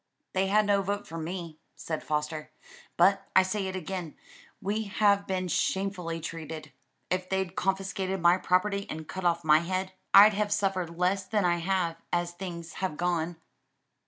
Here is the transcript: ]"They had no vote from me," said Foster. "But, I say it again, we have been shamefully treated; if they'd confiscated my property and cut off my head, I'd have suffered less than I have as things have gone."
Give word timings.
]"They 0.33 0.47
had 0.47 0.65
no 0.65 0.81
vote 0.81 1.05
from 1.05 1.23
me," 1.25 1.59
said 1.75 2.01
Foster. 2.03 2.49
"But, 2.97 3.27
I 3.35 3.43
say 3.43 3.67
it 3.67 3.75
again, 3.75 4.15
we 4.59 4.85
have 4.85 5.27
been 5.27 5.47
shamefully 5.47 6.19
treated; 6.19 6.71
if 7.11 7.29
they'd 7.29 7.55
confiscated 7.55 8.19
my 8.19 8.39
property 8.39 8.87
and 8.89 9.07
cut 9.07 9.25
off 9.25 9.43
my 9.43 9.59
head, 9.59 9.91
I'd 10.11 10.33
have 10.33 10.51
suffered 10.51 10.97
less 10.97 11.25
than 11.27 11.45
I 11.45 11.57
have 11.57 11.97
as 12.11 12.31
things 12.31 12.73
have 12.81 12.97
gone." 12.97 13.35